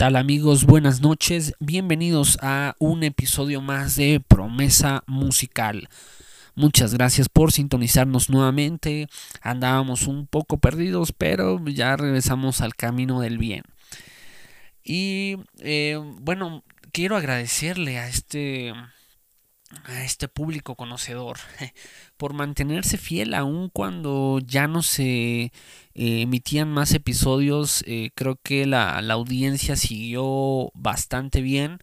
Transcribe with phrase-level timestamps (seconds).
[0.00, 0.64] tal amigos?
[0.64, 1.52] Buenas noches.
[1.60, 5.90] Bienvenidos a un episodio más de Promesa Musical.
[6.54, 9.08] Muchas gracias por sintonizarnos nuevamente.
[9.42, 13.64] Andábamos un poco perdidos, pero ya regresamos al camino del bien.
[14.82, 18.72] Y eh, bueno, quiero agradecerle a este
[19.84, 21.38] a este público conocedor
[22.16, 25.04] por mantenerse fiel aun cuando ya no se
[25.44, 25.52] eh,
[25.94, 31.78] emitían más episodios eh, creo que la, la, audiencia siguió bastante bien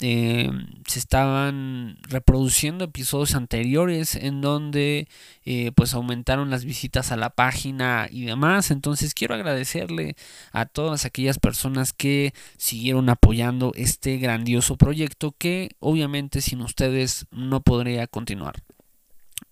[0.00, 0.50] eh,
[0.88, 5.08] se estaban reproduciendo episodios anteriores en donde
[5.44, 8.70] eh, pues aumentaron las visitas a la página y demás.
[8.70, 10.16] Entonces quiero agradecerle
[10.52, 17.60] a todas aquellas personas que siguieron apoyando este grandioso proyecto que obviamente sin ustedes no
[17.60, 18.56] podría continuar.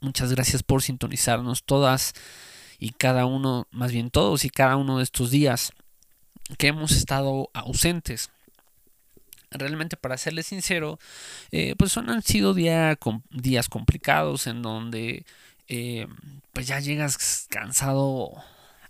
[0.00, 2.14] Muchas gracias por sintonizarnos todas
[2.80, 5.72] y cada uno más bien todos y cada uno de estos días
[6.58, 8.30] que hemos estado ausentes
[9.52, 10.98] realmente para serles sincero,
[11.50, 12.98] eh, pues son, han sido día,
[13.30, 15.24] días complicados en donde
[15.68, 16.06] eh,
[16.52, 18.32] pues ya llegas cansado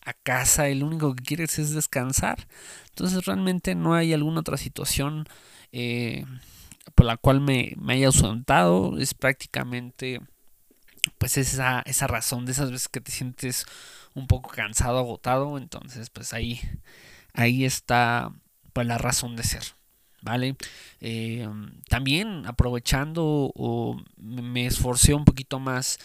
[0.04, 2.46] a casa y lo único que quieres es descansar.
[2.90, 5.26] Entonces realmente no hay alguna otra situación
[5.72, 6.24] eh,
[6.94, 8.98] por la cual me, me haya ausentado.
[8.98, 10.20] Es prácticamente
[11.18, 13.66] pues esa, esa razón de esas veces que te sientes
[14.14, 15.58] un poco cansado, agotado.
[15.58, 16.60] Entonces pues ahí,
[17.32, 18.32] ahí está
[18.72, 19.62] pues la razón de ser.
[20.22, 20.56] ¿Vale?
[21.00, 21.48] Eh,
[21.88, 25.98] también aprovechando o me esforcé un poquito más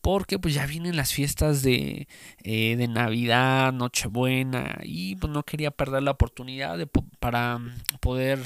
[0.00, 2.08] porque pues ya vienen las fiestas de,
[2.42, 6.86] eh, de Navidad, Nochebuena y pues no quería perder la oportunidad de,
[7.18, 7.58] para
[8.00, 8.40] poder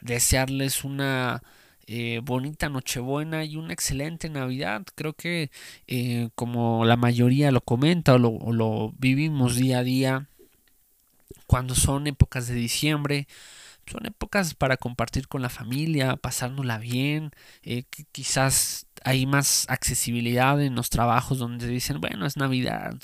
[0.00, 1.42] desearles una
[1.86, 4.82] eh, bonita Nochebuena y una excelente Navidad.
[4.96, 5.50] Creo que
[6.34, 10.28] como la mayoría lo comenta o lo, o lo vivimos día a día,
[11.46, 13.28] cuando son épocas de diciembre,
[13.86, 17.30] son épocas para compartir con la familia, pasárnosla bien,
[17.62, 22.94] eh, quizás hay más accesibilidad en los trabajos donde dicen, bueno, es Navidad,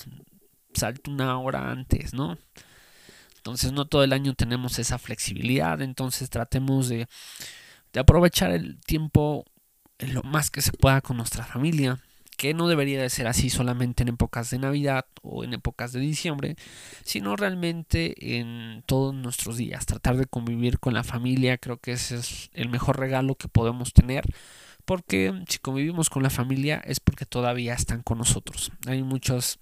[0.73, 2.37] salte una hora antes, ¿no?
[3.37, 7.07] Entonces no todo el año tenemos esa flexibilidad, entonces tratemos de,
[7.93, 9.45] de aprovechar el tiempo
[9.99, 11.99] lo más que se pueda con nuestra familia
[12.41, 15.99] que no debería de ser así solamente en épocas de Navidad o en épocas de
[15.99, 16.55] diciembre,
[17.03, 19.85] sino realmente en todos nuestros días.
[19.85, 23.93] Tratar de convivir con la familia, creo que ese es el mejor regalo que podemos
[23.93, 24.25] tener,
[24.85, 28.71] porque si convivimos con la familia es porque todavía están con nosotros.
[28.87, 29.59] Hay muchas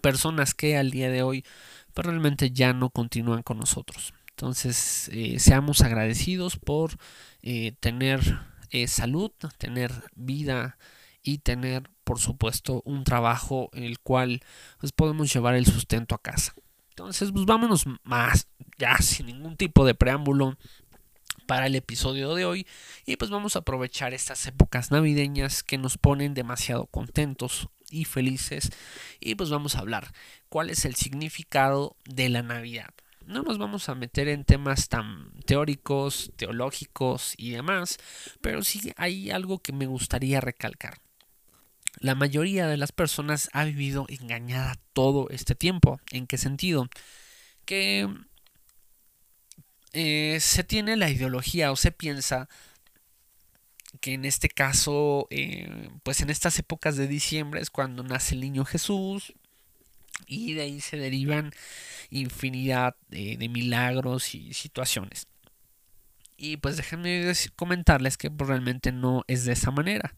[0.00, 1.44] personas que al día de hoy
[1.92, 4.14] pues, realmente ya no continúan con nosotros.
[4.30, 6.96] Entonces, eh, seamos agradecidos por
[7.42, 8.38] eh, tener
[8.70, 10.78] eh, salud, tener vida,
[11.22, 14.42] y tener por supuesto un trabajo en el cual
[14.78, 16.54] pues podemos llevar el sustento a casa.
[16.90, 20.58] Entonces pues vámonos más ya sin ningún tipo de preámbulo
[21.46, 22.66] para el episodio de hoy
[23.06, 28.70] y pues vamos a aprovechar estas épocas navideñas que nos ponen demasiado contentos y felices
[29.20, 30.12] y pues vamos a hablar
[30.48, 32.90] cuál es el significado de la Navidad.
[33.26, 37.98] No nos vamos a meter en temas tan teóricos, teológicos y demás,
[38.40, 41.00] pero sí hay algo que me gustaría recalcar
[41.98, 46.00] la mayoría de las personas ha vivido engañada todo este tiempo.
[46.10, 46.88] ¿En qué sentido?
[47.64, 48.08] Que
[49.92, 52.48] eh, se tiene la ideología o se piensa
[54.00, 58.40] que en este caso, eh, pues en estas épocas de diciembre es cuando nace el
[58.40, 59.34] niño Jesús
[60.26, 61.52] y de ahí se derivan
[62.10, 65.26] infinidad de, milagros y situaciones.
[66.36, 70.14] Y pues déjenme comentarles que pues, realmente no es de esa manera.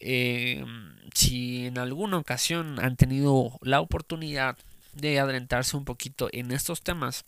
[0.00, 0.64] Eh,
[1.14, 4.56] si en alguna ocasión han tenido la oportunidad
[4.92, 7.24] de adentrarse un poquito en estos temas,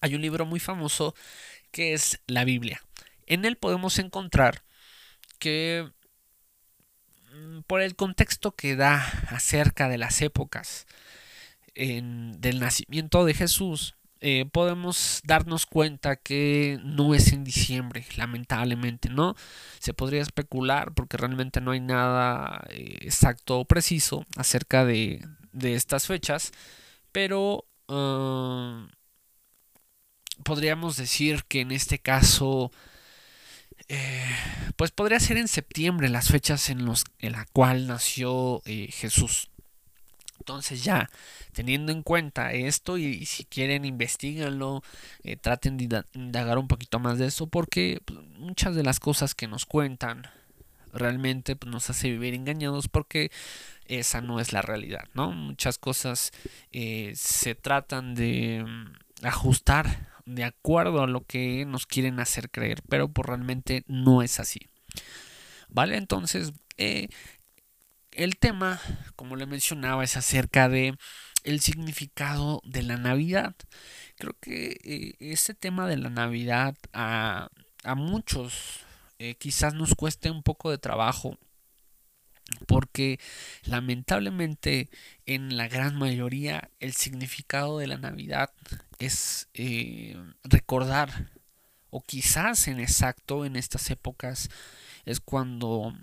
[0.00, 1.14] hay un libro muy famoso
[1.70, 2.82] que es la Biblia.
[3.26, 4.62] En él podemos encontrar
[5.38, 5.90] que
[7.32, 8.96] mm, por el contexto que da
[9.28, 10.86] acerca de las épocas
[11.74, 19.34] del nacimiento de Jesús, eh, podemos darnos cuenta que no es en diciembre, lamentablemente, ¿no?
[19.80, 25.26] Se podría especular porque realmente no hay nada eh, exacto o preciso acerca de,
[25.60, 26.52] estas fechas,
[27.10, 28.86] pero ah,
[30.44, 32.70] podríamos decir que en este caso,
[33.88, 34.36] eh,
[34.76, 39.51] pues podría ser en septiembre las fechas en, los, en la cual nació Jesús.
[40.42, 41.08] Entonces ya
[41.52, 44.82] teniendo en cuenta esto y, si quieren investiguenlo,
[45.22, 49.36] eh, traten de indagar un poquito más de eso porque pues, muchas de las cosas
[49.36, 50.26] que nos cuentan
[50.92, 53.30] realmente pues, nos hace vivir engañados porque
[53.86, 55.30] esa no es la realidad, ¿no?
[55.30, 56.32] Muchas cosas
[56.72, 62.82] eh, se tratan de mm, ajustar de acuerdo a lo que nos quieren hacer creer,
[62.88, 64.68] pero pues realmente no es así.
[65.68, 65.96] ¿Vale?
[65.96, 67.08] Entonces, eh,
[68.12, 68.80] el tema,
[69.16, 70.96] como le mencionaba, es acerca de
[71.44, 73.54] el significado de la Navidad.
[74.16, 77.48] Creo que eh, este tema de la Navidad a,
[77.84, 78.80] a muchos
[79.18, 81.38] eh, quizás nos cueste un poco de trabajo
[82.66, 83.18] porque
[83.64, 84.90] lamentablemente
[85.26, 88.50] en la gran mayoría el significado de la Navidad
[88.98, 91.30] es eh, recordar
[91.90, 94.50] o quizás en exacto en estas épocas
[95.04, 95.94] es cuando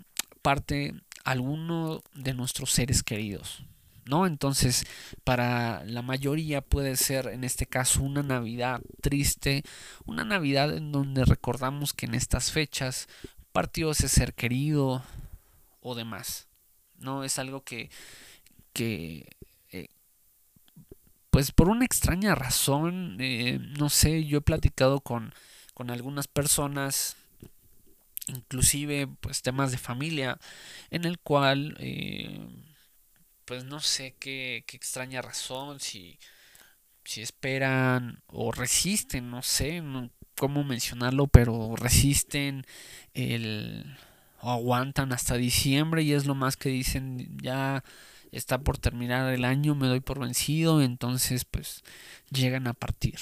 [0.42, 0.94] parte
[1.30, 3.62] alguno de nuestros seres queridos.
[4.06, 4.26] ¿No?
[4.26, 4.86] Entonces,
[5.22, 9.62] para la mayoría puede ser en este caso una Navidad triste,
[10.04, 13.08] una Navidad en donde recordamos que en estas fechas
[13.52, 15.04] partió ese ser querido
[15.80, 16.48] o demás.
[16.98, 17.90] No es algo que,
[18.72, 19.28] que
[19.70, 19.88] eh,
[21.30, 25.34] pues por una extraña razón, eh, no sé, yo he platicado con,
[25.74, 27.16] con algunas personas
[28.30, 30.38] inclusive pues temas de familia
[30.90, 32.40] en el cual eh,
[33.44, 36.18] pues no sé qué, qué, extraña razón si
[37.04, 39.82] si esperan o resisten no sé
[40.36, 42.64] cómo mencionarlo pero resisten
[43.14, 43.96] el
[44.42, 47.84] o aguantan hasta diciembre y es lo más que dicen ya
[48.32, 51.82] está por terminar el año me doy por vencido entonces pues
[52.30, 53.18] llegan a partir.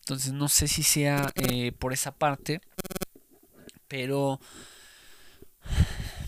[0.00, 2.60] Entonces no sé si sea eh, por esa parte
[3.90, 4.40] pero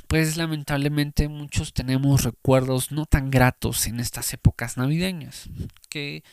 [0.09, 5.49] pues lamentablemente muchos tenemos recuerdos no tan gratos en estas épocas navideñas,
[5.89, 6.25] que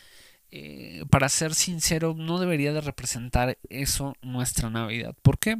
[0.50, 5.14] eh, para ser sincero no debería de representar eso nuestra Navidad.
[5.22, 5.56] ¿Por qué?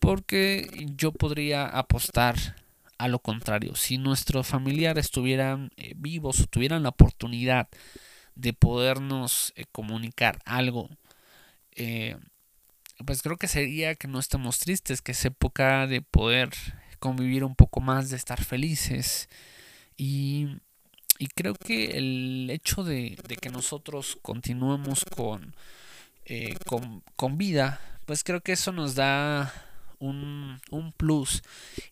[0.00, 2.34] Porque yo podría apostar
[2.98, 3.76] a lo contrario.
[3.76, 7.68] Si nuestros familiares estuvieran eh, vivos o tuvieran la oportunidad
[8.34, 10.90] de podernos eh, comunicar algo
[13.06, 16.50] pues creo que sería que no estemos tristes, que es época de poder
[16.98, 19.28] convivir un poco más, de estar felices.
[19.96, 20.58] Y,
[21.18, 25.54] y creo que el hecho de, de que nosotros continuemos con,
[26.24, 29.52] eh, con, con vida, pues creo que eso nos da
[29.98, 31.42] un, un, plus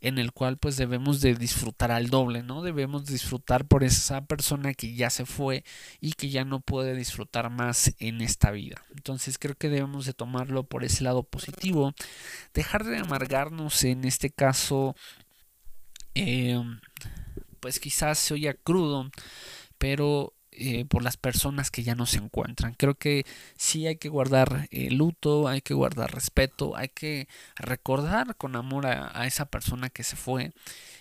[0.01, 2.63] en el cual pues debemos de disfrutar al doble, ¿no?
[2.63, 5.65] Debemos disfrutar por esa persona que ya se fue
[6.01, 8.85] y que ya no puede disfrutar más en esta vida.
[8.95, 11.95] Entonces creo que debemos de tomarlo por ese lado positivo,
[12.55, 14.95] dejar de amargarnos en este caso,
[16.15, 16.61] eh,
[17.61, 19.11] pues quizás se oya crudo,
[19.79, 22.75] pero eh, por las personas que ya no se encuentran.
[22.75, 23.25] Creo que
[23.57, 27.27] sí hay que guardar eh, luto, hay que guardar respeto, hay que
[27.57, 30.53] recordar con amor a, esa persona que se fue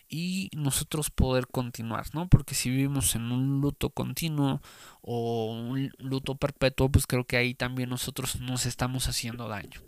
[0.07, 2.27] y nosotros poder continuar, ¿no?
[2.29, 4.61] Porque si vivimos en un luto continuo
[5.01, 9.81] o un luto perpetuo, pues creo que ahí también nosotros nos estamos haciendo daño.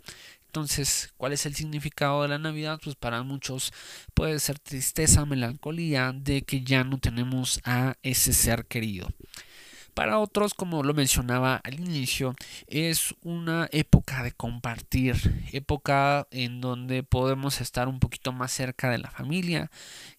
[0.54, 2.78] Entonces, ¿cuál es el significado de la Navidad?
[2.84, 3.72] Pues para muchos
[4.14, 9.08] puede ser tristeza, melancolía de que ya no tenemos a ese ser querido.
[9.94, 12.34] Para otros, como lo mencionaba al inicio,
[12.66, 15.14] es una época de compartir,
[15.52, 19.70] época en donde podemos estar un poquito más cerca de la familia.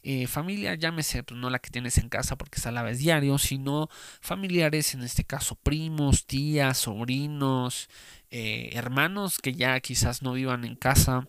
[0.02, 3.38] Eh, familia, llámese, pues no la que tienes en casa porque esa la vez diario,
[3.38, 3.90] sino
[4.22, 7.90] familiares, en este caso primos, tías, sobrinos,
[8.32, 11.28] eh, hermanos que ya quizás no vivan en casa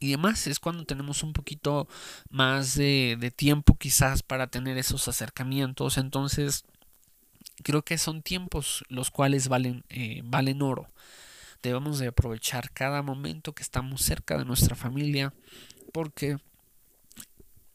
[0.00, 1.86] y demás es cuando tenemos un poquito
[2.30, 6.64] más de, tiempo quizás para tener esos acercamientos entonces
[7.62, 10.88] creo que son tiempos los cuales valen, eh, valen oro.
[11.62, 15.34] Debemos de aprovechar cada momento que estamos cerca de nuestra familia
[15.92, 16.38] porque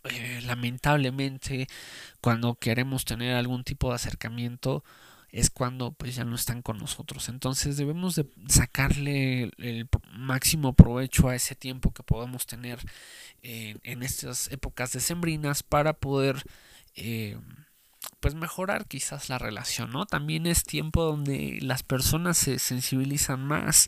[0.05, 1.67] eh, lamentablemente
[2.21, 4.83] cuando queremos tener algún tipo de acercamiento
[5.31, 11.27] es cuando pues ya no están con nosotros entonces debemos de sacarle el máximo provecho
[11.27, 12.79] a ese tiempo que podemos tener
[13.41, 16.43] en, en estas épocas decembrinas para poder
[16.95, 17.37] eh,
[18.25, 20.07] pues mejorar quizás la relación, ¿no?
[20.07, 23.87] También es tiempo donde las personas se sensibilizan más,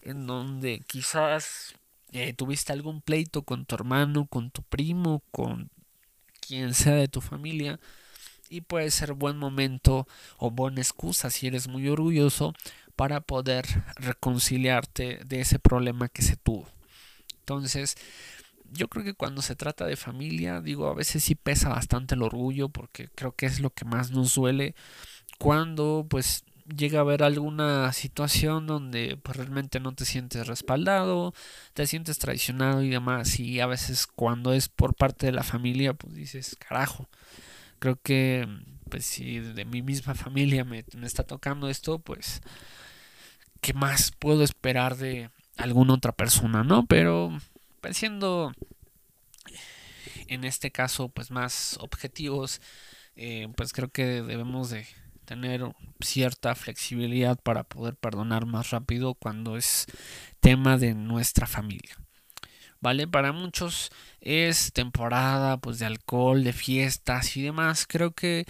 [0.00, 1.74] en donde quizás
[2.10, 5.68] eh, tuviste algún pleito con tu hermano, con tu primo, con
[6.40, 7.78] quien sea de tu familia,
[8.48, 12.54] y puede ser buen momento o buena excusa si eres muy orgulloso
[12.96, 13.66] para poder
[13.96, 16.66] reconciliarte de ese problema que se tuvo.
[17.40, 17.98] Entonces,
[18.72, 22.22] yo creo que cuando se trata de familia, digo, a veces sí pesa bastante el
[22.22, 24.74] orgullo porque creo que es lo que más nos duele
[25.38, 26.44] cuando pues
[26.74, 31.34] llega a haber alguna situación donde pues realmente no te sientes respaldado,
[31.74, 35.94] te sientes traicionado y demás y a veces cuando es por parte de la familia
[35.94, 37.08] pues dices, carajo,
[37.78, 38.48] creo que
[38.90, 42.40] pues si de mi misma familia me, me está tocando esto pues
[43.60, 46.86] ¿qué más puedo esperar de alguna otra persona, no?
[46.86, 47.36] Pero
[47.92, 48.52] siendo
[50.28, 52.60] en este caso pues más objetivos,
[53.16, 54.86] eh, pues creo que debemos de
[55.24, 55.62] tener
[56.00, 59.86] cierta flexibilidad para poder perdonar más rápido cuando es
[60.40, 61.96] tema de nuestra familia.
[62.78, 63.08] ¿Vale?
[63.08, 63.90] Para muchos
[64.20, 67.86] es temporada pues de alcohol, de fiestas y demás.
[67.86, 68.44] Creo que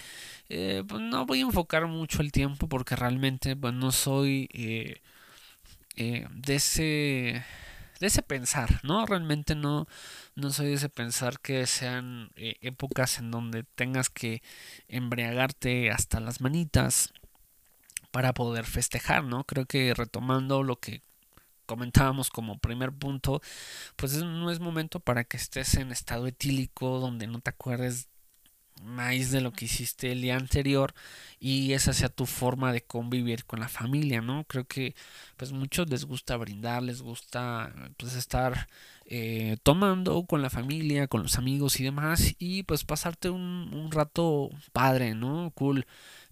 [0.49, 5.01] eh, pues, no voy a enfocar mucho el tiempo porque realmente pues no soy eh,
[5.95, 7.43] de ese
[7.99, 9.05] de ese pensar, ¿no?
[9.05, 9.87] Realmente no,
[10.35, 14.41] no soy de ese pensar que sean eh, épocas en donde tengas que
[14.87, 17.13] embriagarte hasta las manitas
[18.11, 19.43] para poder festejar, ¿no?
[19.43, 21.01] Creo que retomando lo que
[21.65, 23.41] comentábamos como primer punto,
[23.95, 28.07] pues no es momento para que estés en estado etílico donde no te acuerdes
[28.83, 30.93] más de lo que hiciste el día anterior
[31.39, 34.43] y esa sea tu forma de convivir con la familia, ¿no?
[34.45, 34.95] Creo que
[35.37, 38.67] pues muchos les gusta brindar, les gusta pues estar
[39.05, 43.91] eh, tomando con la familia, con los amigos y demás y pues pasarte un, un
[43.91, 45.51] rato padre, ¿no?
[45.55, 45.85] Cool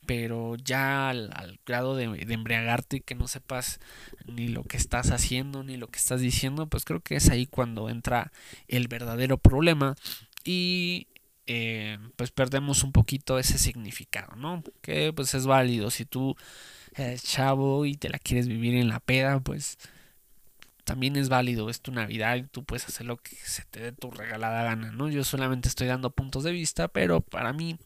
[0.05, 3.79] pero ya al, grado de, de, embriagarte y que no sepas
[4.25, 7.47] ni lo que estás haciendo ni lo que estás diciendo, pues creo que es ahí
[7.47, 8.31] cuando entra
[8.67, 9.95] el verdadero problema
[10.43, 11.07] y
[11.47, 14.63] eh, pues perdemos un poquito ese significado, ¿no?
[14.81, 15.91] Que pues es válido.
[15.91, 16.35] Si tú
[16.95, 19.77] eres chavo y te la quieres vivir en la peda, pues
[20.83, 21.69] también es válido.
[21.69, 24.91] Es tu Navidad y tú puedes hacer lo que se te dé tu regalada gana,
[24.91, 25.09] ¿no?
[25.09, 27.77] Yo solamente estoy dando puntos de vista, pero para mí,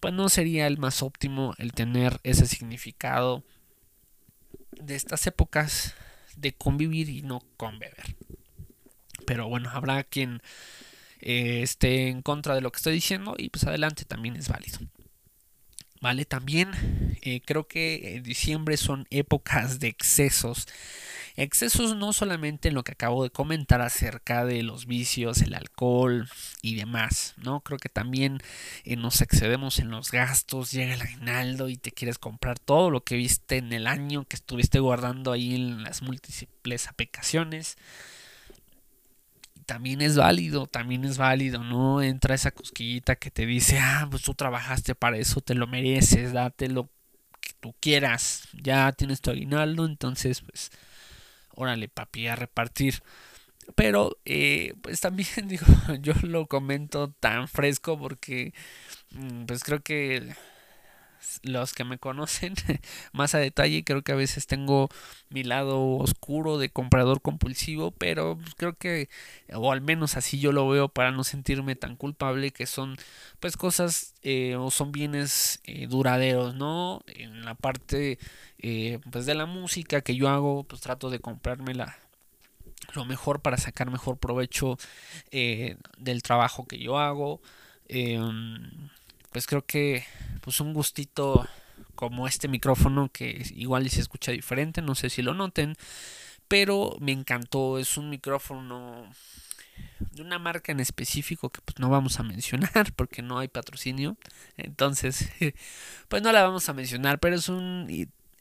[0.00, 3.44] pues no sería el más óptimo el tener ese significado
[4.72, 5.94] de estas épocas
[6.36, 8.16] de convivir y no con beber.
[9.26, 10.40] Pero bueno, habrá quien
[11.20, 14.78] eh, esté en contra de lo que estoy diciendo y pues adelante también es válido.
[16.00, 20.66] Vale, también eh, creo que en diciembre son épocas de excesos.
[21.34, 26.28] Excesos no solamente en lo que acabo de comentar acerca de los vicios, el alcohol
[26.62, 27.60] y demás, ¿no?
[27.60, 28.38] Creo que también
[28.84, 33.04] eh, nos excedemos en los gastos, llega el aguinaldo y te quieres comprar todo lo
[33.04, 37.76] que viste en el año que estuviste guardando ahí en las múltiples aplicaciones
[39.68, 42.00] también es válido, también es válido, ¿no?
[42.00, 46.32] Entra esa cosquillita que te dice, ah, pues tú trabajaste para eso, te lo mereces,
[46.32, 46.88] date lo
[47.38, 50.70] que tú quieras, ya tienes tu aguinaldo, entonces, pues,
[51.54, 53.02] órale, papi, a repartir.
[53.74, 55.66] Pero, eh, pues también digo,
[56.00, 58.54] yo lo comento tan fresco porque,
[59.10, 60.34] mm, pues creo que
[61.42, 62.54] los que me conocen
[63.12, 64.88] más a detalle, creo que a veces tengo
[65.30, 69.08] mi lado oscuro de comprador compulsivo, pero creo que,
[69.52, 72.96] o al menos así yo lo veo para no sentirme tan culpable, que son
[73.40, 77.02] pues cosas eh, o son bienes eh, duraderos, ¿no?
[77.06, 78.18] En la parte
[78.58, 81.98] eh, pues de la música que yo hago, pues trato de comprármela
[82.94, 84.78] lo mejor para sacar mejor provecho
[85.30, 87.40] del trabajo que yo hago.
[87.88, 88.90] Em,
[89.32, 90.04] pues creo que
[90.40, 91.46] pues un gustito
[91.94, 95.76] como este micrófono que igual se escucha diferente, no sé si lo noten,
[96.46, 99.10] pero me encantó, es un micrófono
[100.12, 104.16] de una marca en específico que pues no vamos a mencionar porque no hay patrocinio,
[104.56, 105.28] entonces
[106.08, 107.86] pues no la vamos a mencionar, pero es un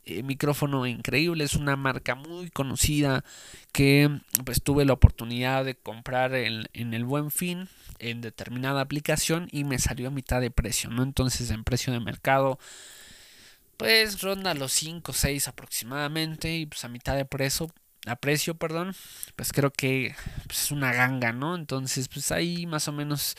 [0.07, 3.23] eh, micrófono increíble, es una marca muy conocida
[3.71, 4.09] que
[4.45, 7.67] pues tuve la oportunidad de comprar en, en el buen fin
[7.99, 11.03] en determinada aplicación y me salió a mitad de precio, ¿no?
[11.03, 12.59] Entonces en precio de mercado
[13.77, 17.69] pues ronda los 5 o 6 aproximadamente y pues a mitad de precio
[18.05, 18.95] a precio, perdón,
[19.35, 20.15] pues creo que
[20.47, 21.55] pues, es una ganga, ¿no?
[21.55, 23.35] Entonces, pues ahí más o menos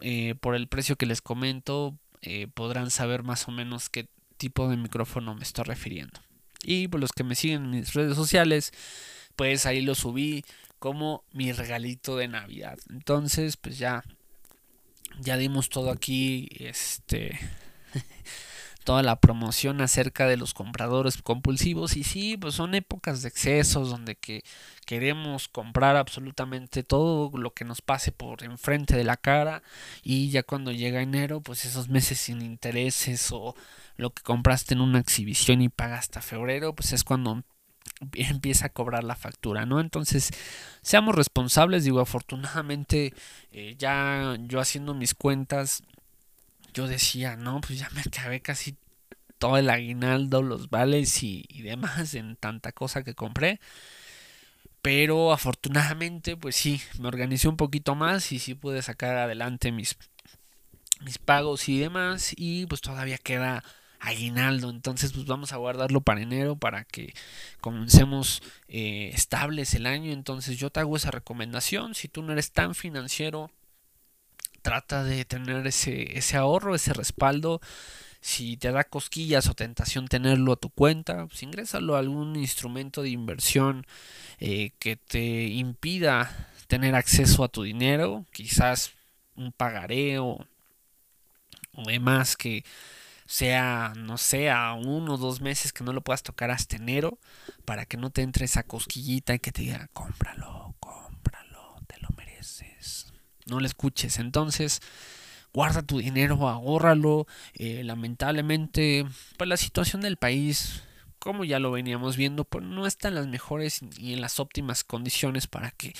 [0.00, 4.08] eh, por el precio que les comento eh, podrán saber más o menos qué
[4.38, 6.20] tipo de micrófono me estoy refiriendo.
[6.62, 8.72] Y por los que me siguen en mis redes sociales,
[9.36, 10.44] pues ahí lo subí
[10.78, 12.78] como mi regalito de Navidad.
[12.90, 14.02] Entonces, pues ya
[15.20, 17.38] ya dimos todo aquí este
[18.84, 23.90] toda la promoción acerca de los compradores compulsivos y sí, pues son épocas de excesos
[23.90, 24.44] donde que
[24.86, 29.62] queremos comprar absolutamente todo lo que nos pase por enfrente de la cara
[30.02, 33.54] y ya cuando llega enero, pues esos meses sin intereses o
[33.98, 37.42] lo que compraste en una exhibición y paga hasta febrero, pues es cuando
[38.14, 39.80] empieza a cobrar la factura, ¿no?
[39.80, 40.30] Entonces,
[40.82, 43.12] seamos responsables, digo, afortunadamente
[43.52, 45.82] eh, ya yo haciendo mis cuentas,
[46.72, 48.76] yo decía, no, pues ya me acabé casi
[49.38, 53.60] todo el aguinaldo, los vales y, demás en tanta cosa que compré.
[54.80, 59.96] Pero afortunadamente, pues sí, me organizé un poquito más y sí pude sacar adelante mis,
[61.00, 62.32] mis pagos y demás.
[62.36, 63.64] Y pues todavía queda
[64.00, 64.70] aguinaldo.
[64.70, 67.14] Entonces, pues vamos a guardarlo para enero para que
[67.60, 70.12] comencemos eh, estables el año.
[70.12, 71.94] Entonces, yo te hago esa recomendación.
[71.94, 73.50] Si tú no eres tan financiero,
[74.62, 77.60] trata de tener ese, ese ahorro, ese respaldo.
[78.20, 83.02] Si te da cosquillas o tentación tenerlo a tu cuenta, pues ingrésalo a algún instrumento
[83.02, 83.86] de inversión
[84.40, 88.92] eh, que te impida tener acceso a tu dinero, quizás
[89.36, 90.44] un pagaré o,
[91.74, 92.64] o demás que
[93.30, 94.50] sea, no sé,
[94.84, 97.18] uno o dos meses que no lo puedas tocar hasta enero,
[97.66, 102.08] para que no te entre esa cosquillita y que te diga, cómpralo, cómpralo, te lo
[102.16, 103.12] mereces.
[103.44, 104.18] No le escuches.
[104.18, 104.80] Entonces,
[105.52, 107.26] guarda tu dinero, ahórralo.
[107.52, 109.04] Eh, lamentablemente,
[109.36, 110.82] pues la situación del país
[111.18, 114.84] como ya lo veníamos viendo, pues no está en las mejores y en las óptimas
[114.84, 115.92] condiciones para que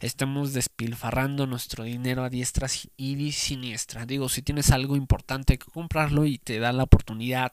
[0.00, 4.06] estemos despilfarrando nuestro dinero a diestras y siniestra.
[4.06, 7.52] Digo, si tienes algo importante que comprarlo y te da la oportunidad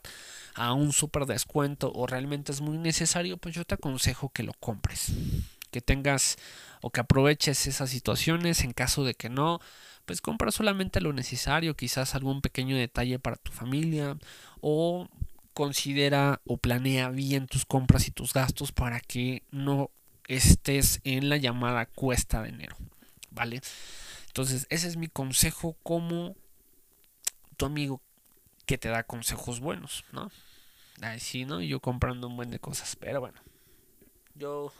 [0.54, 4.54] a un super descuento o realmente es muy necesario, pues yo te aconsejo que lo
[4.54, 5.12] compres.
[5.70, 6.36] Que tengas
[6.80, 9.60] o que aproveches esas situaciones en caso de que no,
[10.06, 14.16] pues compra solamente lo necesario, quizás algún pequeño detalle para tu familia
[14.62, 15.06] o
[15.52, 19.90] considera o planea bien tus compras y tus gastos para que no
[20.28, 22.76] estés en la llamada cuesta de enero,
[23.30, 23.60] ¿vale?
[24.28, 26.36] Entonces, ese es mi consejo como
[27.56, 28.00] tu amigo
[28.66, 30.30] que te da consejos buenos, ¿no?
[31.00, 31.60] Así, ¿no?
[31.60, 33.40] Yo comprando un buen de cosas, pero bueno.
[34.34, 34.72] Yo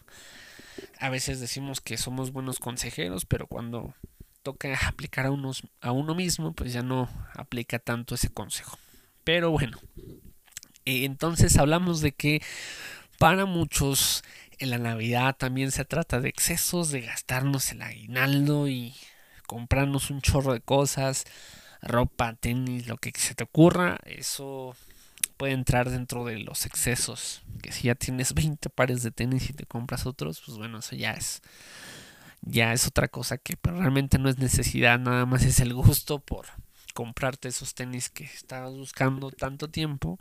[1.00, 3.94] a veces decimos que somos buenos consejeros, pero cuando
[4.42, 8.78] toca aplicar a unos a uno mismo, pues ya no aplica tanto ese consejo.
[9.24, 9.78] Pero bueno,
[10.84, 12.42] eh, entonces hablamos de que
[13.18, 14.22] para muchos
[14.58, 18.94] en la Navidad también se trata de excesos, de gastarnos el aguinaldo y
[19.46, 21.24] comprarnos un chorro de cosas,
[21.82, 23.98] ropa, tenis, lo que se te ocurra.
[24.04, 24.76] Eso
[25.36, 27.42] puede entrar dentro de los excesos.
[27.62, 30.96] Que si ya tienes 20 pares de tenis y te compras otros, pues bueno, eso
[30.96, 31.42] ya es
[32.42, 36.46] ya es otra cosa que realmente no es necesidad, nada más es el gusto por
[36.94, 40.18] comprarte esos tenis que estabas buscando tanto tiempo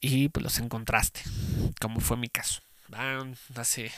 [0.00, 1.20] y pues los encontraste,
[1.80, 2.62] como fue mi caso.
[3.56, 3.90] Hace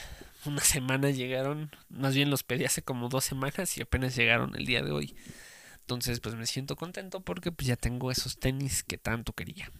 [0.45, 4.65] una semana llegaron, más bien los pedí hace como dos semanas y apenas llegaron el
[4.65, 5.15] día de hoy.
[5.81, 9.71] Entonces pues me siento contento porque pues ya tengo esos tenis que tanto quería.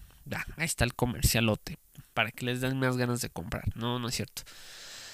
[0.58, 1.78] ahí está el comercialote
[2.14, 3.76] para que les den más ganas de comprar.
[3.76, 4.44] No, no es cierto.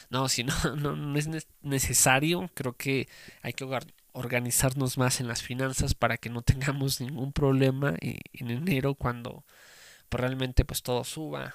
[0.09, 1.27] No, si no, no, no es
[1.61, 2.49] necesario.
[2.53, 3.07] Creo que
[3.41, 3.67] hay que
[4.13, 9.43] organizarnos más en las finanzas para que no tengamos ningún problema eh, en enero cuando
[10.09, 11.53] pues realmente pues todo suba,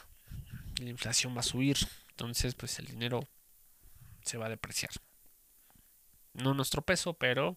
[0.78, 1.76] la inflación va a subir,
[2.12, 3.26] entonces pues el dinero
[4.22, 4.92] se va a depreciar.
[6.34, 7.56] No nuestro peso, pero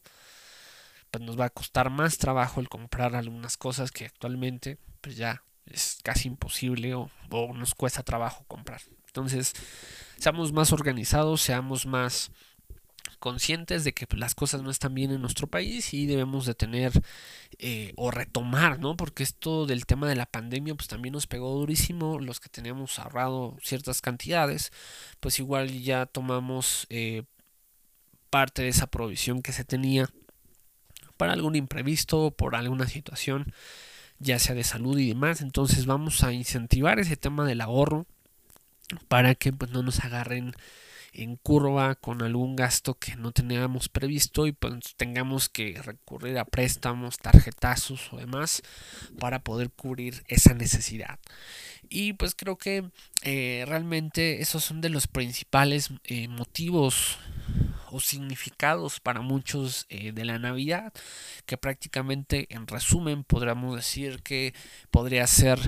[1.12, 5.44] pues nos va a costar más trabajo el comprar algunas cosas que actualmente pues ya
[5.66, 8.82] es casi imposible o, o nos cuesta trabajo comprar.
[9.08, 9.54] Entonces,
[10.18, 12.32] seamos más organizados, seamos más
[13.26, 16.92] conscientes de que las cosas no están bien en nuestro país y debemos de tener
[17.58, 18.96] eh, o retomar, ¿no?
[18.96, 23.00] Porque esto del tema de la pandemia pues también nos pegó durísimo, los que teníamos
[23.00, 24.72] ahorrado ciertas cantidades,
[25.20, 27.24] pues igual ya tomamos eh,
[28.30, 30.08] parte de esa provisión que se tenía
[31.18, 33.54] para algún imprevisto, por alguna situación,
[34.20, 38.06] ya sea de salud y demás, entonces vamos a incentivar ese tema del ahorro
[39.08, 40.54] para que pues no nos agarren
[41.16, 46.46] en curva con algún gasto que no teníamos previsto y pues tengamos que recurrir a
[46.46, 48.62] préstamos, tarjetazos o demás
[49.20, 51.20] para poder cubrir esa necesidad.
[51.90, 52.90] Y pues creo que
[53.24, 57.18] eh, realmente esos son de los principales eh, motivos
[57.92, 60.92] o significados para muchos eh, de la Navidad,
[61.46, 64.54] que prácticamente en resumen podríamos decir que
[64.92, 65.60] podría ser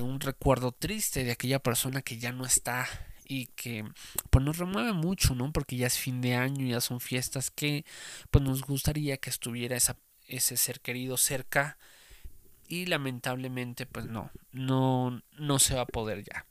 [0.00, 2.88] un recuerdo triste de aquella persona que ya no está
[3.28, 3.84] y que
[4.30, 5.52] pues nos remueve mucho, ¿no?
[5.52, 7.84] Porque ya es fin de año, ya son fiestas que
[8.30, 9.76] pues nos gustaría que estuviera
[10.26, 11.78] ese ser querido cerca
[12.66, 16.46] y lamentablemente pues no, no, no se va a poder ya,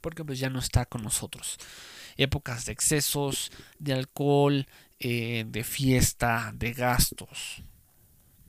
[0.00, 1.58] porque pues ya no está con nosotros.
[2.16, 4.66] Épocas de excesos, de alcohol,
[4.98, 7.62] eh, de fiesta, de gastos,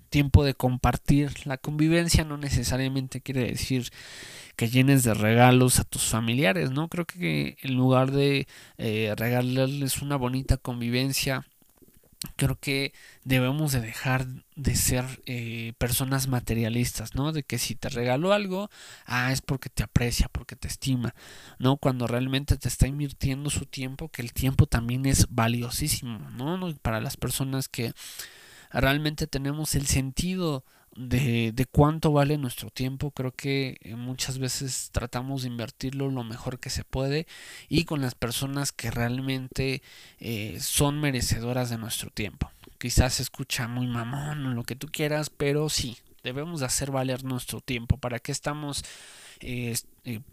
[0.07, 1.45] tiempo de compartir.
[1.45, 3.91] La convivencia no necesariamente quiere decir
[4.55, 6.89] que llenes de regalos a tus familiares, ¿no?
[6.89, 11.45] Creo que en lugar de eh, regalarles una bonita convivencia,
[12.35, 12.93] creo que
[13.23, 17.31] debemos de dejar de ser eh, personas materialistas, ¿no?
[17.31, 18.69] De que si te regaló algo,
[19.05, 21.13] ah, es porque te aprecia, porque te estima,
[21.59, 21.77] ¿no?
[21.77, 26.73] Cuando realmente te está invirtiendo su tiempo, que el tiempo también es valiosísimo, ¿no?
[26.81, 27.93] Para las personas que
[28.71, 30.63] realmente tenemos el sentido
[30.95, 33.11] de, de, cuánto vale nuestro tiempo.
[33.11, 37.27] Creo que eh, muchas veces tratamos de invertirlo lo mejor que se puede
[37.69, 39.81] y con las personas que realmente
[40.19, 42.51] eh, son merecedoras de nuestro tiempo.
[42.79, 46.91] Quizás se escucha muy mamón o lo que tú quieras, pero sí, debemos de hacer
[46.91, 47.97] valer nuestro tiempo.
[47.97, 48.83] ¿Para qué estamos
[49.39, 49.75] eh,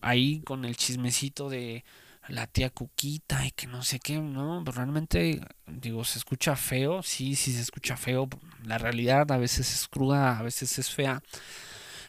[0.01, 1.85] ahí con el chismecito de
[2.29, 7.03] la tía Cuquita y que no sé qué, no, pues realmente digo, se escucha feo,
[7.03, 8.29] sí, sí se escucha feo,
[8.65, 11.23] la realidad a veces es cruda, a veces es fea,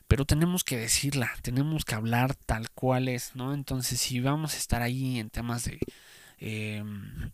[0.07, 3.53] pero tenemos que decirla, tenemos que hablar tal cual es, ¿no?
[3.53, 5.79] Entonces, si vamos a estar ahí en temas de
[6.39, 7.31] em,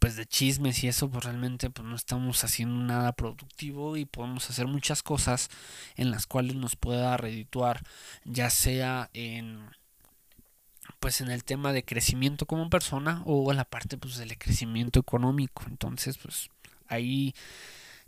[0.00, 4.48] pues de chismes y eso, pues realmente pues no estamos haciendo nada productivo y podemos
[4.48, 5.50] hacer muchas cosas
[5.96, 7.82] en las cuales nos pueda redituar,
[8.24, 9.60] ya sea en
[11.00, 15.64] pues en el tema de crecimiento como persona o la parte pues del crecimiento económico.
[15.66, 16.50] Entonces, pues
[16.86, 17.34] ahí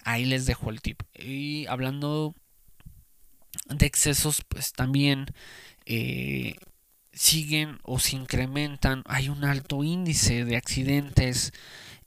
[0.04, 1.02] ahí les dejo el tip.
[1.14, 2.34] Y hablando
[3.68, 5.26] de excesos, pues también
[5.86, 6.54] eh,
[7.12, 9.02] siguen o se incrementan.
[9.06, 11.52] Hay un alto índice de accidentes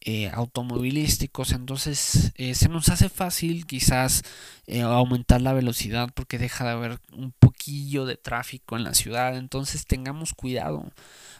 [0.07, 4.21] eh, automovilísticos, entonces eh, se nos hace fácil quizás
[4.67, 9.35] eh, aumentar la velocidad porque deja de haber un poquillo de tráfico en la ciudad,
[9.35, 10.91] entonces tengamos cuidado.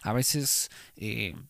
[0.02, 0.72] A veces,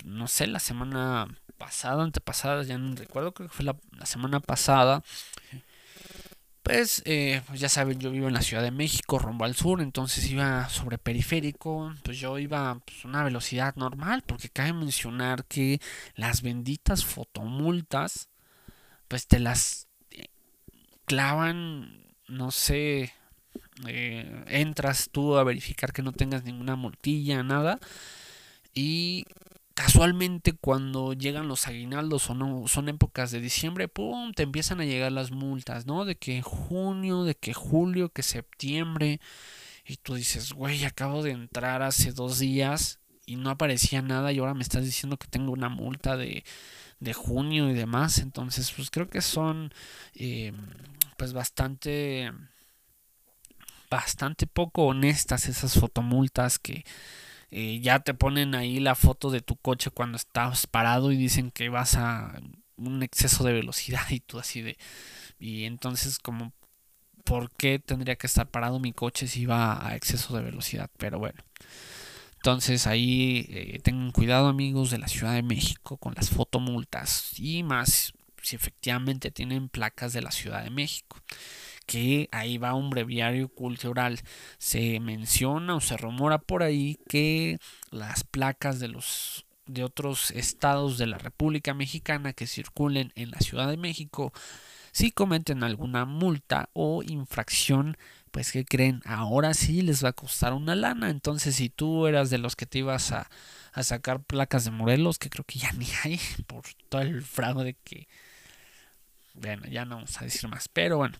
[0.04, 5.02] no sé, la semana pasada, antepasada, ya no recuerdo, creo que fue la semana pasada,
[6.66, 9.82] pues, eh, pues, ya saben, yo vivo en la Ciudad de México, rumbo al sur,
[9.82, 15.46] entonces iba sobre periférico, pues yo iba a pues, una velocidad normal, porque cabe mencionar
[15.46, 15.80] que
[16.16, 18.30] las benditas fotomultas,
[19.08, 20.30] pues te las eh,
[21.06, 23.14] clavan, no sé,
[23.88, 27.78] eh, entras tú a verificar que no tengas ninguna multilla, nada,
[28.74, 29.26] y
[29.76, 34.86] casualmente cuando llegan los aguinaldos o no son épocas de diciembre, pum, te empiezan a
[34.86, 36.06] llegar las multas, ¿no?
[36.06, 39.20] De que junio, de que julio, que septiembre.
[39.86, 44.40] Y tú dices, güey, acabo de entrar hace dos días y no aparecía nada y
[44.40, 46.44] ahora me estás diciendo que tengo una multa de,
[47.00, 48.20] de junio y demás.
[48.20, 49.74] Entonces, pues creo que son
[50.16, 50.54] eh,
[51.18, 52.32] pues bastante
[53.90, 56.84] bastante poco honestas esas fotomultas que
[57.52, 61.52] eh, ya te ponen ahí la foto de tu coche cuando estás parado y dicen
[61.52, 62.40] que vas a
[62.78, 64.78] un exceso de velocidad y tú así de...
[65.40, 66.54] Y entonces como,
[67.24, 70.90] ¿por qué tendría que estar parado mi coche si va a exceso de velocidad?
[70.98, 71.44] Pero bueno.
[72.38, 77.64] Entonces ahí eh, tengan cuidado amigos de la Ciudad de México con las fotomultas y
[77.64, 81.18] más si efectivamente tienen placas de la Ciudad de México
[81.86, 84.20] que ahí va un breviario cultural.
[84.58, 87.60] Se menciona o se rumora por ahí que
[87.92, 93.40] las placas de los de otros estados de la República Mexicana que circulen en la
[93.40, 94.32] Ciudad de México
[94.92, 97.98] si cometen alguna multa o infracción
[98.32, 101.10] pues que creen ahora sí les va a costar una lana.
[101.10, 103.30] Entonces si tú eras de los que te ibas a,
[103.74, 107.76] a sacar placas de Morelos que creo que ya ni hay por todo el fraude
[107.84, 108.08] que
[109.34, 111.18] bueno ya no vamos a decir más pero bueno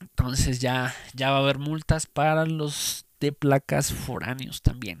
[0.00, 5.00] entonces ya, ya va a haber multas para los de placas foráneos también.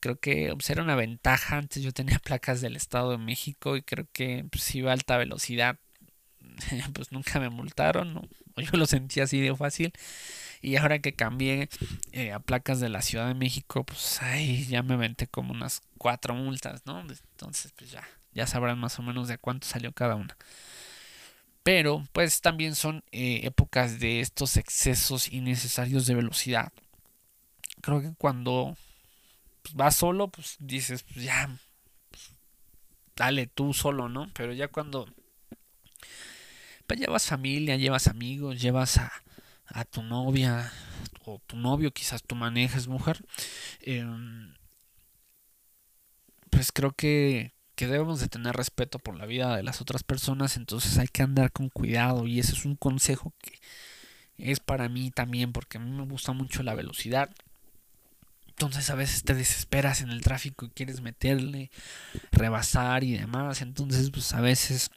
[0.00, 1.58] Creo que pues, era una ventaja.
[1.58, 4.94] Antes yo tenía placas del Estado de México y creo que pues, si iba a
[4.94, 5.78] alta velocidad,
[6.94, 8.16] pues nunca me multaron.
[8.16, 8.28] O
[8.60, 9.92] yo lo sentía así de fácil.
[10.62, 11.68] Y ahora que cambié
[12.12, 15.82] eh, a placas de la Ciudad de México, pues ahí ya me aventé como unas
[15.98, 17.00] cuatro multas, ¿no?
[17.00, 20.36] Entonces, pues ya, ya sabrán más o menos de cuánto salió cada una
[21.64, 26.72] pero pues también son eh, épocas de estos excesos innecesarios de velocidad.
[27.80, 28.76] Creo que cuando
[29.62, 31.58] pues, vas solo, pues dices, pues ya,
[32.10, 32.30] pues,
[33.16, 34.30] dale tú solo, ¿no?
[34.34, 35.08] Pero ya cuando
[36.86, 39.10] pues, llevas familia, llevas amigos, llevas a,
[39.66, 40.70] a tu novia
[41.24, 43.24] o tu novio, quizás tú manejes mujer,
[43.80, 44.54] em,
[46.50, 50.56] pues creo que que debemos de tener respeto por la vida de las otras personas,
[50.56, 53.58] entonces hay que andar con cuidado y ese es un consejo que
[54.38, 57.30] es para mí también porque a mí me gusta mucho la velocidad.
[58.48, 61.70] Entonces a veces te desesperas en el tráfico y quieres meterle,
[62.30, 64.90] rebasar y demás, entonces pues a veces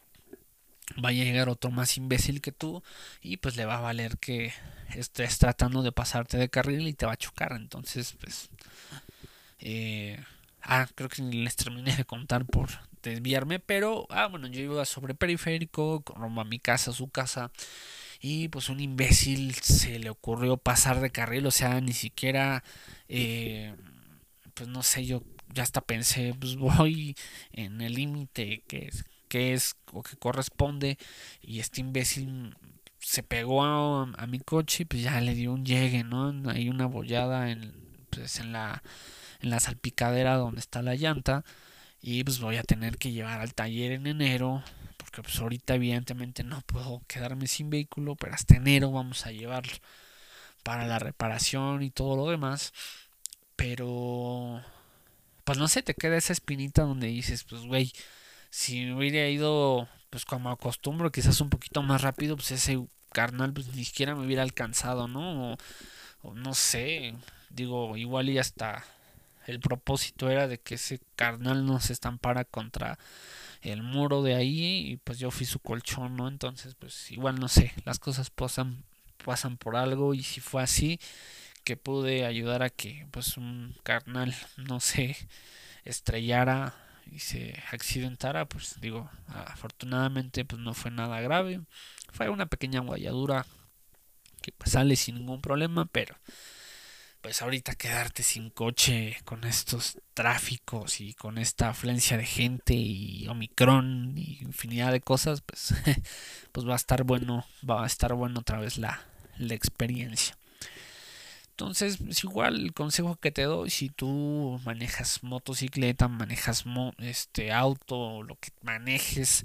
[0.95, 2.83] vaya a llegar otro más imbécil que tú
[3.21, 4.53] y pues le va a valer que
[4.95, 8.49] estés tratando de pasarte de carril y te va a chocar, entonces pues
[9.59, 10.23] eh,
[10.61, 12.69] Ah, creo que les terminé de contar por
[13.01, 17.51] desviarme, pero ah, bueno, yo iba sobre periférico, rumbo a mi casa, a su casa,
[18.21, 22.63] y pues un imbécil se le ocurrió pasar de carril, o sea, ni siquiera,
[23.07, 23.75] eh,
[24.53, 27.15] pues no sé, yo ya hasta pensé, pues voy
[27.51, 30.97] en el límite que es, que es o que corresponde,
[31.41, 32.55] y este imbécil
[32.99, 36.33] se pegó a, mi coche y pues ya le dio un llegue, ¿no?
[36.49, 37.73] Hay una bollada en,
[38.09, 38.83] pues en la,
[39.41, 41.43] en la salpicadera donde está la llanta
[42.01, 44.63] y pues voy a tener que llevar al taller en enero
[44.97, 49.73] porque pues ahorita evidentemente no puedo quedarme sin vehículo, pero hasta enero vamos a llevarlo
[50.63, 52.73] para la reparación y todo lo demás.
[53.55, 54.61] Pero
[55.43, 57.93] pues no sé, te queda esa espinita donde dices, pues güey,
[58.49, 63.67] si hubiera ido pues como acostumbro, quizás un poquito más rápido, pues ese carnal pues
[63.75, 65.57] ni siquiera me hubiera alcanzado, ¿no?
[66.21, 67.15] O, no sé,
[67.49, 68.83] digo, igual y hasta
[69.47, 72.99] el propósito era de que ese carnal no se estampara contra
[73.61, 76.27] el muro de ahí y pues yo fui su colchón, ¿no?
[76.27, 78.83] Entonces, pues igual no sé, las cosas pasan
[79.25, 80.99] pasan por algo y si fue así,
[81.63, 85.17] que pude ayudar a que pues un carnal no se
[85.83, 86.73] estrellara
[87.11, 91.61] y se accidentara, pues digo, afortunadamente pues no fue nada grave.
[92.11, 93.45] Fue una pequeña guayadura
[94.41, 96.15] que pues, sale sin ningún problema, pero
[97.27, 103.27] pues ahorita quedarte sin coche con estos tráficos y con esta afluencia de gente y
[103.27, 105.73] Omicron y infinidad de cosas, pues,
[106.53, 109.01] pues va a estar bueno, va a estar bueno otra vez la,
[109.39, 110.37] la experiencia.
[111.49, 116.63] Entonces, es igual el consejo que te doy, si tú manejas motocicleta, manejas
[116.99, 119.43] este auto, lo que manejes,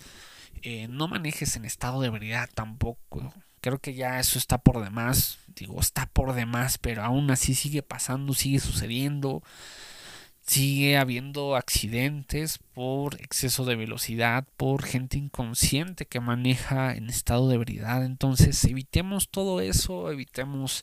[0.63, 3.35] eh, no manejes en estado de ebriedad tampoco.
[3.63, 5.39] Creo que ya eso está por demás.
[5.55, 9.43] Digo, está por demás, pero aún así sigue pasando, sigue sucediendo.
[10.45, 17.55] Sigue habiendo accidentes por exceso de velocidad, por gente inconsciente que maneja en estado de
[17.55, 18.05] ebriedad.
[18.05, 20.83] Entonces, evitemos todo eso, evitemos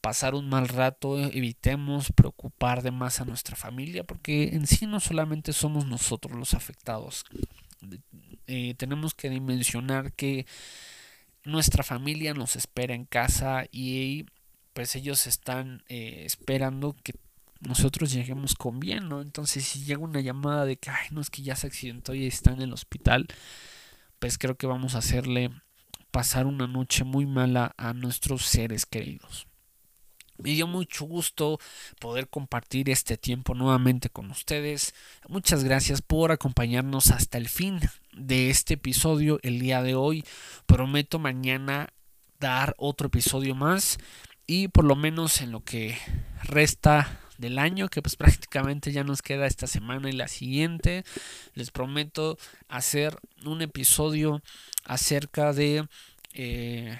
[0.00, 5.00] pasar un mal rato, evitemos preocupar de más a nuestra familia, porque en sí no
[5.00, 7.26] solamente somos nosotros los afectados.
[8.46, 10.46] Eh, tenemos que dimensionar que
[11.46, 14.26] nuestra familia nos espera en casa y
[14.72, 17.14] pues ellos están eh, esperando que
[17.60, 19.22] nosotros lleguemos con bien, ¿no?
[19.22, 22.26] Entonces si llega una llamada de que, ay, no es que ya se accidentó y
[22.26, 23.26] está en el hospital,
[24.18, 25.50] pues creo que vamos a hacerle
[26.10, 29.46] pasar una noche muy mala a nuestros seres queridos.
[30.38, 31.58] Me dio mucho gusto
[31.98, 34.94] poder compartir este tiempo nuevamente con ustedes.
[35.28, 37.80] Muchas gracias por acompañarnos hasta el fin
[38.16, 40.24] de este episodio el día de hoy.
[40.66, 41.92] Prometo mañana
[42.40, 43.98] dar otro episodio más
[44.46, 45.96] y por lo menos en lo que
[46.42, 51.04] resta del año que pues prácticamente ya nos queda esta semana y la siguiente
[51.54, 54.42] les prometo hacer un episodio
[54.84, 55.86] acerca de
[56.32, 56.98] eh,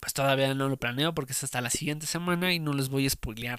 [0.00, 3.06] pues todavía no lo planeo porque es hasta la siguiente semana y no les voy
[3.06, 3.58] a spoilear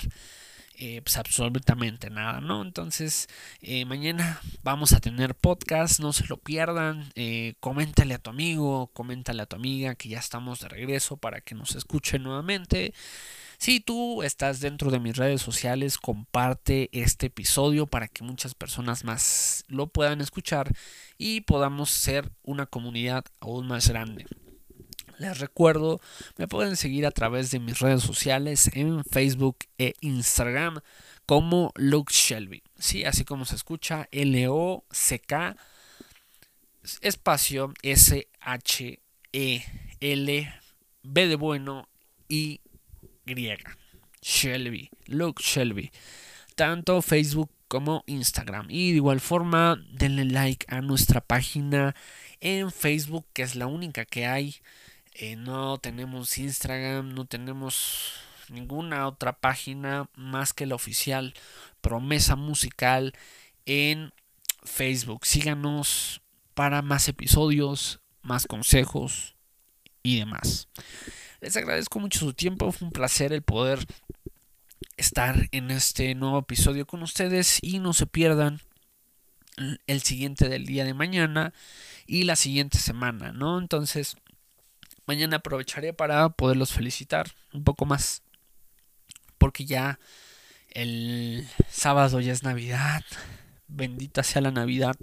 [0.82, 2.62] eh, pues absolutamente nada, ¿no?
[2.62, 3.28] Entonces,
[3.60, 8.88] eh, mañana vamos a tener podcast, no se lo pierdan, eh, coméntale a tu amigo,
[8.94, 12.94] coméntale a tu amiga que ya estamos de regreso para que nos escuche nuevamente.
[13.58, 19.04] Si tú estás dentro de mis redes sociales, comparte este episodio para que muchas personas
[19.04, 20.72] más lo puedan escuchar
[21.18, 24.28] y podamos ser una comunidad aún más grande.
[25.20, 26.02] Les recuerdo,
[26.38, 30.80] me pueden seguir a través de mis redes sociales en Facebook e Instagram
[31.26, 32.64] como Luke Shelby.
[32.78, 35.56] Sí, así como se escucha, L-O-C-K
[37.02, 39.00] espacio S-H-E-L
[41.04, 41.90] B de bueno
[42.28, 42.62] y
[43.26, 43.78] griega.
[44.22, 45.92] Shelby, Luke Shelby.
[46.56, 48.68] Tanto Facebook como Instagram.
[48.70, 51.96] Y de igual forma, denle like a nuestra página
[52.42, 54.56] en Facebook, que es la única que hay
[55.22, 58.14] eh, no tenemos Instagram, no tenemos
[58.48, 61.34] ninguna otra página más que la oficial
[61.82, 63.12] Promesa Musical
[63.66, 64.14] en
[64.64, 65.26] Facebook.
[65.26, 66.22] Síganos
[66.54, 69.36] para más episodios, más consejos
[70.04, 70.70] y demás.
[71.42, 73.86] Les agradezco mucho su tiempo, fue un placer el poder
[74.96, 78.62] estar en este nuevo episodio con ustedes y no se pierdan
[79.86, 81.54] el siguiente del día de mañana
[82.08, 83.60] y la siguiente semana, ¿no?
[83.60, 84.16] Entonces,
[85.10, 88.22] Mañana aprovecharé para poderlos felicitar un poco más.
[89.40, 90.00] Porque ya
[90.70, 93.04] el sábado ya es Navidad.
[93.68, 94.96] Bendita sea la Navidad.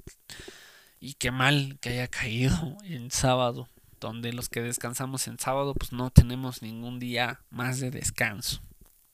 [1.01, 3.69] Y qué mal que haya caído en sábado.
[3.99, 8.63] Donde los que descansamos en sábado pues no tenemos ningún día más de descanso.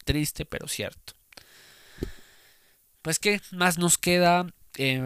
[0.04, 1.14] Triste pero cierto.
[3.00, 4.44] Pues qué más nos queda.
[4.76, 5.00] Eh,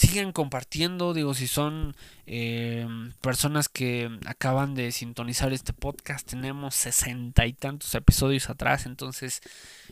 [0.00, 2.88] sigan compartiendo, digo, si son eh,
[3.20, 9.42] personas que acaban de sintonizar este podcast, tenemos sesenta y tantos episodios atrás, entonces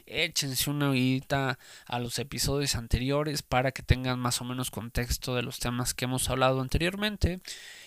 [0.06, 5.42] échense una oídita a los episodios anteriores para que tengan más o menos contexto de
[5.42, 7.40] los temas que hemos hablado anteriormente.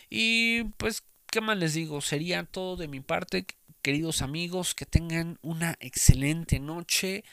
[0.07, 2.01] Y pues, ¿qué más les digo?
[2.01, 3.47] Sería todo de mi parte,
[3.81, 7.23] queridos amigos, que tengan una excelente noche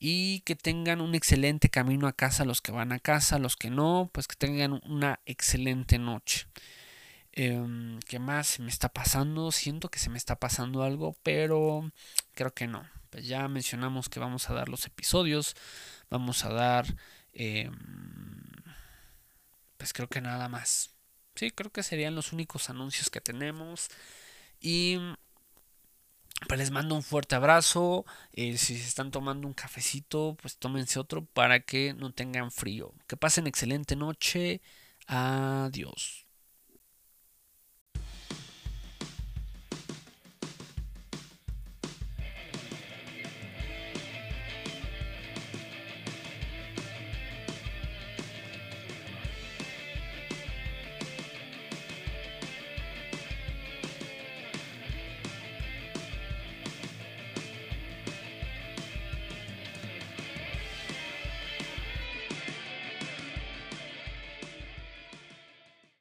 [0.00, 3.70] y que tengan un excelente camino a casa los que van a casa, los que
[3.70, 6.46] no, pues que tengan una excelente noche.
[7.32, 9.52] Em, ¿Qué más se me está pasando?
[9.52, 11.92] Siento que se me está pasando algo, pero
[12.34, 12.88] creo que no.
[13.10, 15.54] Pues ya mencionamos que vamos a dar los episodios,
[16.10, 16.86] vamos a dar,
[17.34, 17.72] em,
[19.76, 20.90] pues creo que nada más.
[21.34, 23.88] Sí, creo que serían los únicos anuncios que tenemos.
[24.60, 24.98] Y
[26.48, 28.04] pues les mando un fuerte abrazo.
[28.32, 32.94] Eh, si se están tomando un cafecito, pues tómense otro para que no tengan frío.
[33.06, 34.60] Que pasen excelente noche.
[35.06, 36.19] Adiós.